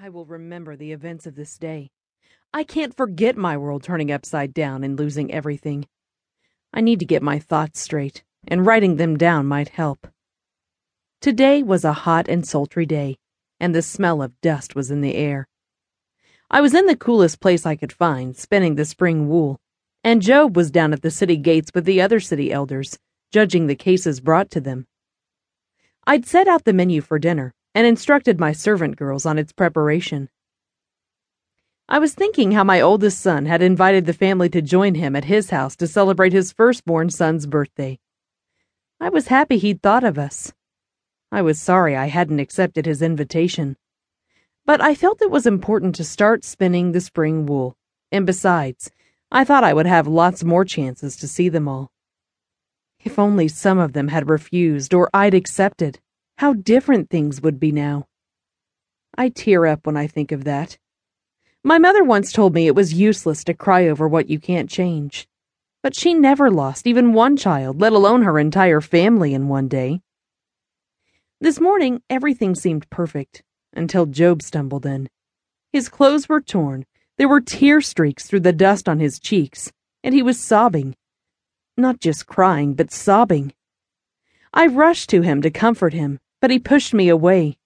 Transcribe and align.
I 0.00 0.10
will 0.10 0.26
remember 0.26 0.76
the 0.76 0.92
events 0.92 1.26
of 1.26 1.34
this 1.34 1.58
day. 1.58 1.90
I 2.54 2.62
can't 2.62 2.96
forget 2.96 3.36
my 3.36 3.56
world 3.56 3.82
turning 3.82 4.12
upside 4.12 4.54
down 4.54 4.84
and 4.84 4.96
losing 4.96 5.32
everything. 5.32 5.88
I 6.72 6.82
need 6.82 7.00
to 7.00 7.04
get 7.04 7.20
my 7.20 7.40
thoughts 7.40 7.80
straight, 7.80 8.22
and 8.46 8.64
writing 8.64 8.94
them 8.94 9.16
down 9.16 9.46
might 9.46 9.70
help. 9.70 10.06
Today 11.20 11.64
was 11.64 11.84
a 11.84 12.04
hot 12.04 12.28
and 12.28 12.46
sultry 12.46 12.86
day, 12.86 13.18
and 13.58 13.74
the 13.74 13.82
smell 13.82 14.22
of 14.22 14.40
dust 14.40 14.76
was 14.76 14.92
in 14.92 15.00
the 15.00 15.16
air. 15.16 15.48
I 16.48 16.60
was 16.60 16.74
in 16.74 16.86
the 16.86 16.96
coolest 16.96 17.40
place 17.40 17.66
I 17.66 17.74
could 17.74 17.92
find, 17.92 18.36
spinning 18.36 18.76
the 18.76 18.84
spring 18.84 19.28
wool, 19.28 19.58
and 20.04 20.22
Job 20.22 20.56
was 20.56 20.70
down 20.70 20.92
at 20.92 21.02
the 21.02 21.10
city 21.10 21.36
gates 21.36 21.72
with 21.74 21.86
the 21.86 22.00
other 22.00 22.20
city 22.20 22.52
elders, 22.52 23.00
judging 23.32 23.66
the 23.66 23.74
cases 23.74 24.20
brought 24.20 24.48
to 24.52 24.60
them. 24.60 24.86
I'd 26.06 26.24
set 26.24 26.46
out 26.46 26.62
the 26.62 26.72
menu 26.72 27.00
for 27.00 27.18
dinner 27.18 27.52
and 27.74 27.86
instructed 27.86 28.40
my 28.40 28.52
servant 28.52 28.96
girls 28.96 29.26
on 29.26 29.38
its 29.38 29.52
preparation. 29.52 30.28
I 31.88 31.98
was 31.98 32.12
thinking 32.12 32.52
how 32.52 32.64
my 32.64 32.80
oldest 32.80 33.20
son 33.20 33.46
had 33.46 33.62
invited 33.62 34.04
the 34.04 34.12
family 34.12 34.48
to 34.50 34.60
join 34.60 34.94
him 34.94 35.16
at 35.16 35.24
his 35.24 35.50
house 35.50 35.74
to 35.76 35.86
celebrate 35.86 36.34
his 36.34 36.52
firstborn 36.52 37.08
son's 37.08 37.46
birthday. 37.46 37.98
I 39.00 39.08
was 39.08 39.28
happy 39.28 39.56
he'd 39.56 39.80
thought 39.80 40.04
of 40.04 40.18
us. 40.18 40.52
I 41.32 41.40
was 41.40 41.60
sorry 41.60 41.96
I 41.96 42.06
hadn't 42.06 42.40
accepted 42.40 42.84
his 42.84 43.00
invitation. 43.00 43.76
But 44.66 44.82
I 44.82 44.94
felt 44.94 45.22
it 45.22 45.30
was 45.30 45.46
important 45.46 45.94
to 45.94 46.04
start 46.04 46.44
spinning 46.44 46.92
the 46.92 47.00
spring 47.00 47.46
wool, 47.46 47.76
and 48.12 48.26
besides, 48.26 48.90
I 49.30 49.44
thought 49.44 49.64
I 49.64 49.72
would 49.72 49.86
have 49.86 50.06
lots 50.06 50.44
more 50.44 50.64
chances 50.64 51.16
to 51.16 51.28
see 51.28 51.48
them 51.48 51.68
all. 51.68 51.90
If 53.02 53.18
only 53.18 53.48
some 53.48 53.78
of 53.78 53.92
them 53.92 54.08
had 54.08 54.28
refused 54.28 54.92
or 54.92 55.08
I'd 55.14 55.32
accepted. 55.32 56.00
How 56.38 56.52
different 56.52 57.10
things 57.10 57.42
would 57.42 57.58
be 57.58 57.72
now. 57.72 58.06
I 59.16 59.28
tear 59.28 59.66
up 59.66 59.84
when 59.84 59.96
I 59.96 60.06
think 60.06 60.30
of 60.30 60.44
that. 60.44 60.78
My 61.64 61.78
mother 61.78 62.04
once 62.04 62.30
told 62.30 62.54
me 62.54 62.68
it 62.68 62.76
was 62.76 62.94
useless 62.94 63.42
to 63.42 63.54
cry 63.54 63.88
over 63.88 64.06
what 64.06 64.30
you 64.30 64.38
can't 64.38 64.70
change. 64.70 65.26
But 65.82 65.96
she 65.96 66.14
never 66.14 66.48
lost 66.48 66.86
even 66.86 67.12
one 67.12 67.36
child, 67.36 67.80
let 67.80 67.92
alone 67.92 68.22
her 68.22 68.38
entire 68.38 68.80
family 68.80 69.34
in 69.34 69.48
one 69.48 69.66
day. 69.66 70.00
This 71.40 71.58
morning, 71.58 72.02
everything 72.08 72.54
seemed 72.54 72.88
perfect, 72.88 73.42
until 73.72 74.06
Job 74.06 74.40
stumbled 74.40 74.86
in. 74.86 75.08
His 75.72 75.88
clothes 75.88 76.28
were 76.28 76.40
torn, 76.40 76.86
there 77.16 77.28
were 77.28 77.40
tear 77.40 77.80
streaks 77.80 78.28
through 78.28 78.40
the 78.46 78.52
dust 78.52 78.88
on 78.88 79.00
his 79.00 79.18
cheeks, 79.18 79.72
and 80.04 80.14
he 80.14 80.22
was 80.22 80.38
sobbing. 80.38 80.94
Not 81.76 81.98
just 81.98 82.28
crying, 82.28 82.74
but 82.74 82.92
sobbing. 82.92 83.54
I 84.54 84.68
rushed 84.68 85.10
to 85.10 85.22
him 85.22 85.42
to 85.42 85.50
comfort 85.50 85.92
him, 85.94 86.20
but 86.40 86.50
he 86.50 86.58
pushed 86.58 86.94
me 86.94 87.08
away. 87.08 87.56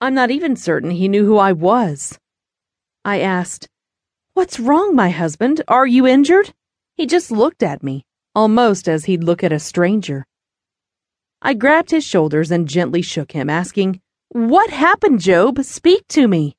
I'm 0.00 0.14
not 0.14 0.30
even 0.30 0.56
certain 0.56 0.90
he 0.90 1.08
knew 1.08 1.24
who 1.24 1.38
I 1.38 1.52
was. 1.52 2.18
I 3.04 3.20
asked, 3.20 3.68
What's 4.34 4.58
wrong, 4.58 4.94
my 4.94 5.10
husband? 5.10 5.62
Are 5.68 5.86
you 5.86 6.06
injured? 6.06 6.52
He 6.96 7.06
just 7.06 7.30
looked 7.30 7.62
at 7.62 7.82
me, 7.82 8.04
almost 8.34 8.88
as 8.88 9.04
he'd 9.04 9.24
look 9.24 9.44
at 9.44 9.52
a 9.52 9.58
stranger. 9.58 10.26
I 11.40 11.54
grabbed 11.54 11.90
his 11.90 12.04
shoulders 12.04 12.50
and 12.50 12.68
gently 12.68 13.02
shook 13.02 13.32
him, 13.32 13.50
asking, 13.50 14.00
What 14.28 14.70
happened, 14.70 15.20
Job? 15.20 15.62
Speak 15.62 16.08
to 16.08 16.26
me. 16.26 16.56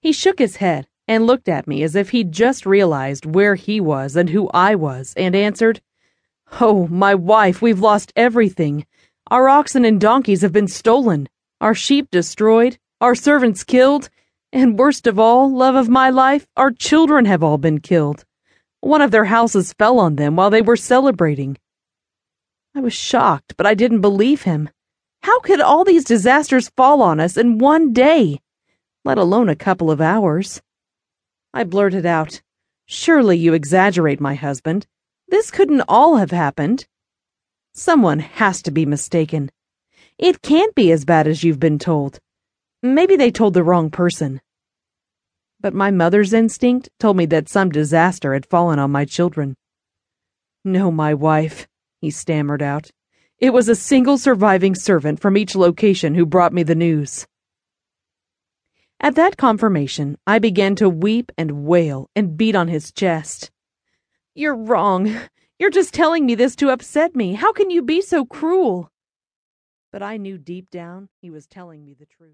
He 0.00 0.12
shook 0.12 0.38
his 0.38 0.56
head 0.56 0.88
and 1.06 1.26
looked 1.26 1.48
at 1.48 1.66
me 1.66 1.82
as 1.82 1.94
if 1.94 2.10
he'd 2.10 2.32
just 2.32 2.66
realized 2.66 3.26
where 3.26 3.54
he 3.54 3.80
was 3.80 4.16
and 4.16 4.30
who 4.30 4.48
I 4.54 4.74
was, 4.74 5.14
and 5.16 5.34
answered, 5.34 5.80
Oh, 6.60 6.86
my 6.88 7.14
wife, 7.14 7.62
we've 7.62 7.80
lost 7.80 8.12
everything. 8.16 8.86
Our 9.30 9.48
oxen 9.48 9.84
and 9.84 10.00
donkeys 10.00 10.42
have 10.42 10.52
been 10.52 10.66
stolen, 10.66 11.28
our 11.60 11.74
sheep 11.74 12.10
destroyed, 12.10 12.78
our 13.00 13.14
servants 13.14 13.62
killed, 13.62 14.10
and 14.52 14.76
worst 14.76 15.06
of 15.06 15.20
all, 15.20 15.48
love 15.48 15.76
of 15.76 15.88
my 15.88 16.10
life, 16.10 16.48
our 16.56 16.72
children 16.72 17.26
have 17.26 17.42
all 17.42 17.56
been 17.56 17.80
killed. 17.80 18.24
One 18.80 19.00
of 19.00 19.12
their 19.12 19.26
houses 19.26 19.72
fell 19.74 20.00
on 20.00 20.16
them 20.16 20.34
while 20.34 20.50
they 20.50 20.62
were 20.62 20.76
celebrating. 20.76 21.58
I 22.74 22.80
was 22.80 22.92
shocked, 22.92 23.54
but 23.56 23.66
I 23.66 23.74
didn't 23.74 24.00
believe 24.00 24.42
him. 24.42 24.68
How 25.22 25.38
could 25.38 25.60
all 25.60 25.84
these 25.84 26.04
disasters 26.04 26.70
fall 26.76 27.00
on 27.00 27.20
us 27.20 27.36
in 27.36 27.58
one 27.58 27.92
day, 27.92 28.40
let 29.04 29.18
alone 29.18 29.48
a 29.48 29.54
couple 29.54 29.92
of 29.92 30.00
hours? 30.00 30.60
I 31.54 31.62
blurted 31.62 32.04
out, 32.04 32.42
Surely 32.86 33.38
you 33.38 33.54
exaggerate, 33.54 34.20
my 34.20 34.34
husband. 34.34 34.88
This 35.28 35.52
couldn't 35.52 35.82
all 35.82 36.16
have 36.16 36.32
happened. 36.32 36.88
Someone 37.72 38.18
has 38.18 38.62
to 38.62 38.70
be 38.70 38.84
mistaken. 38.84 39.50
It 40.18 40.42
can't 40.42 40.74
be 40.74 40.90
as 40.92 41.04
bad 41.04 41.26
as 41.26 41.44
you've 41.44 41.60
been 41.60 41.78
told. 41.78 42.18
Maybe 42.82 43.16
they 43.16 43.30
told 43.30 43.54
the 43.54 43.62
wrong 43.62 43.90
person. 43.90 44.40
But 45.60 45.74
my 45.74 45.90
mother's 45.90 46.32
instinct 46.32 46.88
told 46.98 47.16
me 47.16 47.26
that 47.26 47.48
some 47.48 47.70
disaster 47.70 48.34
had 48.34 48.46
fallen 48.46 48.78
on 48.78 48.90
my 48.90 49.04
children. 49.04 49.56
No, 50.64 50.90
my 50.90 51.14
wife, 51.14 51.68
he 52.00 52.10
stammered 52.10 52.62
out. 52.62 52.90
It 53.38 53.52
was 53.52 53.68
a 53.68 53.74
single 53.74 54.18
surviving 54.18 54.74
servant 54.74 55.20
from 55.20 55.36
each 55.36 55.54
location 55.54 56.14
who 56.14 56.26
brought 56.26 56.52
me 56.52 56.62
the 56.62 56.74
news. 56.74 57.26
At 59.00 59.14
that 59.14 59.38
confirmation, 59.38 60.18
I 60.26 60.38
began 60.38 60.74
to 60.76 60.88
weep 60.88 61.32
and 61.38 61.64
wail 61.64 62.10
and 62.14 62.36
beat 62.36 62.54
on 62.54 62.68
his 62.68 62.92
chest. 62.92 63.50
You're 64.34 64.56
wrong. 64.56 65.16
You're 65.60 65.68
just 65.68 65.92
telling 65.92 66.24
me 66.24 66.34
this 66.34 66.56
to 66.56 66.70
upset 66.70 67.14
me. 67.14 67.34
How 67.34 67.52
can 67.52 67.68
you 67.68 67.82
be 67.82 68.00
so 68.00 68.24
cruel? 68.24 68.90
But 69.92 70.02
I 70.02 70.16
knew 70.16 70.38
deep 70.38 70.70
down 70.70 71.10
he 71.20 71.28
was 71.28 71.46
telling 71.46 71.84
me 71.84 71.92
the 71.92 72.06
truth. 72.06 72.28